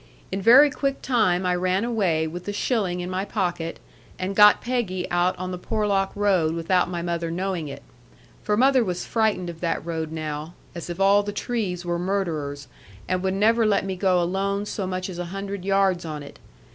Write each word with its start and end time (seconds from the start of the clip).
In 0.31 0.41
very 0.41 0.71
quick 0.71 1.03
time 1.03 1.45
I 1.45 1.53
ran 1.53 1.83
away 1.85 2.25
with 2.25 2.45
the 2.45 2.53
shilling 2.53 3.01
in 3.01 3.09
my 3.11 3.23
pocket, 3.23 3.79
and 4.17 4.35
got 4.35 4.59
Peggy 4.59 5.05
out 5.11 5.37
on 5.37 5.51
the 5.51 5.59
Porlock 5.59 6.11
road 6.15 6.55
without 6.55 6.89
my 6.89 7.03
mother 7.03 7.29
knowing 7.29 7.67
it. 7.67 7.83
For 8.41 8.57
mother 8.57 8.83
was 8.83 9.05
frightened 9.05 9.47
of 9.47 9.59
that 9.61 9.85
road 9.85 10.11
now, 10.11 10.55
as 10.73 10.89
if 10.89 10.99
all 10.99 11.21
the 11.21 11.31
trees 11.31 11.85
were 11.85 11.99
murderers, 11.99 12.67
and 13.07 13.21
would 13.21 13.35
never 13.35 13.63
let 13.63 13.85
me 13.85 13.95
go 13.95 14.19
alone 14.19 14.65
so 14.65 14.87
much 14.87 15.07
as 15.07 15.19
a 15.19 15.25
hundred 15.25 15.63
yards 15.65 16.03
on 16.03 16.23
it. 16.23 16.39